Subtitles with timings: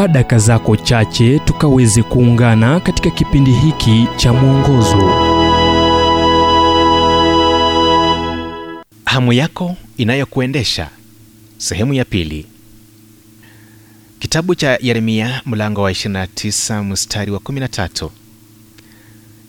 [0.00, 4.96] chukua daka zako chache tukaweze kuungana katika kipindi hiki cha mwongozo.
[9.04, 10.88] Hamu yako inayokuendesha.
[11.58, 12.46] Sehemu ya pili.
[14.18, 18.10] Kitabu cha yeremia mlango wa 29 mstari wa 13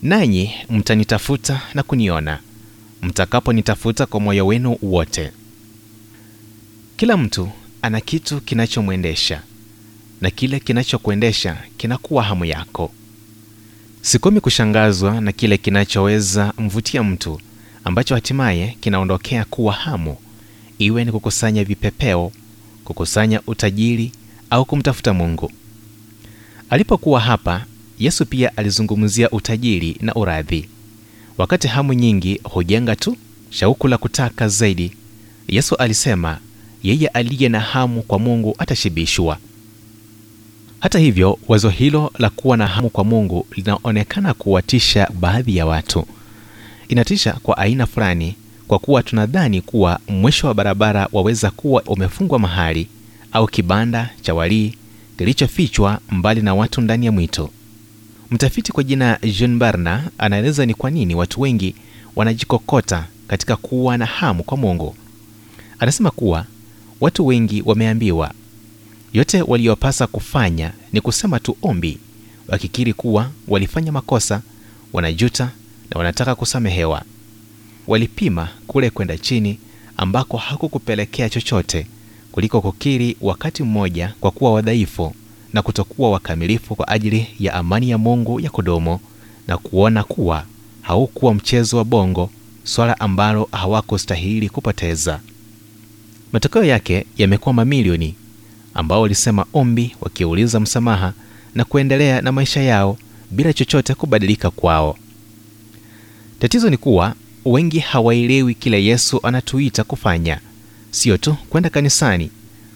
[0.02, 2.38] nanyi mtanitafuta na kuniona
[3.02, 5.32] mtakaponitafuta kwa moyo wenu wote.
[6.96, 7.48] Kila mtu
[7.82, 9.42] ana kitu kinachomwendesha
[10.22, 12.90] na kile kinachokuendesha kinakuwa hamu yako.
[14.02, 17.40] Sikomi kushangazwa na kile kinachoweza mvutia mtu
[17.84, 20.16] ambacho hatimaye kinaondokea kuwa hamu
[20.78, 22.32] iwe ni kukusanya vipepeo
[22.84, 24.12] kukusanya utajiri
[24.50, 25.52] au kumtafuta mungu.
[26.70, 27.64] Alipokuwa hapa
[27.98, 30.68] yesu pia alizungumzia utajiri na uradhi.
[31.38, 33.16] Wakati hamu nyingi hujenga tu
[33.50, 34.92] shauku la kutaka zaidi
[35.48, 36.38] yesu alisema
[36.82, 39.38] yeye aliye na hamu kwa mungu atashibishwa
[40.82, 46.06] hata hivyo wazo hilo la kuwa na hamu kwa mungu linaonekana kuwatisha baadhi ya watu.
[46.88, 48.36] Inatisha kwa aina fulani
[48.68, 52.88] kwa kuwa tunadhani kuwa mwisho wa barabara waweza kuwa umefungwa mahali
[53.32, 54.74] au kibanda cha walii
[55.18, 57.50] kilichofichwa mbali na watu ndani ya mwito.
[58.30, 61.74] Mtafiti kwa jina jean barna anaeleza ni kwa nini watu wengi
[62.16, 64.96] wanajikokota katika kuwa na hamu kwa mungu.
[65.78, 66.44] Anasema kuwa
[67.00, 68.32] watu wengi wameambiwa
[69.12, 71.98] yote waliopasa kufanya ni kusema tu ombi
[72.48, 74.42] wakikiri kuwa walifanya makosa
[74.92, 75.44] wanajuta
[75.90, 77.02] na wanataka kusamehewa.
[77.86, 79.58] Walipima kule kwenda chini
[79.96, 81.86] ambako hakukupelekea chochote
[82.32, 85.14] kuliko kukiri wakati mmoja kwa kuwa wadhaifu
[85.52, 89.00] na kutokuwa wakamilifu kwa ajili ya amani ya mungu ya kudumu
[89.48, 90.44] na kuona kuwa
[90.82, 92.30] haukuwa mchezo wa bongo
[92.64, 95.20] swala ambalo hawakustahili kupoteza.
[96.32, 98.14] Matokeo yake yamekuwa mamilioni
[98.74, 101.12] ambao walisema ombi wakiuliza msamaha
[101.54, 102.98] na kuendelea na maisha yao
[103.30, 104.96] bila chochote kubadilika kwao.
[106.38, 110.40] Tatizo ni kuwa wengi hawaelewi kile yesu anatuita kufanya.
[110.90, 112.30] Sio tu kwenda kanisani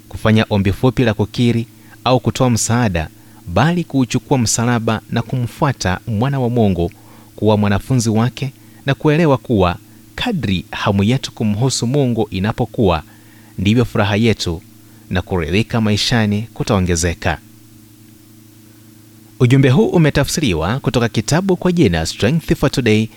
[0.09, 1.67] kufanya ombi fupi la kukiri
[2.05, 3.09] au kutoa msaada
[3.47, 6.91] bali kuuchukua msalaba na kumfuata mwana wa mungu
[7.37, 8.53] kuwa mwanafunzi wake
[8.87, 9.77] na kuelewa kuwa
[10.15, 13.03] kadri hamu yetu kumhusu mungu inapokuwa
[13.59, 14.63] ndivyo furaha yetu
[15.11, 17.39] na kuridhika maishani kutaongezeka.
[19.41, 23.09] Ujumbe huu umetafsiriwa kutoka kitabu kwa jina strength for today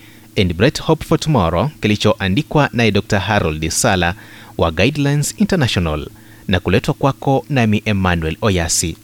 [0.41, 4.15] and bright hope for tomorrow kilichoandikwa naye dr harold sala
[4.57, 6.07] wa guidelines international
[6.47, 8.97] na kuletwa kwako nami emmanuel oyasi.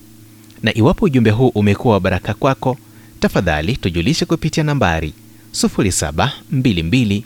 [0.63, 2.77] Na iwapo ujumbe huu umekuwa wa baraka kwako
[3.19, 5.13] tafadhali tujulishe kupitia nambari
[5.53, 7.23] 722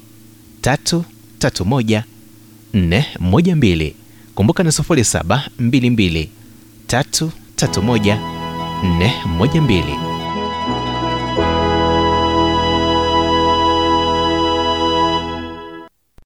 [0.61, 2.03] 331
[2.73, 3.93] 412
[4.39, 6.27] kumbuka ni 722
[6.87, 8.17] 331
[9.27, 10.08] 412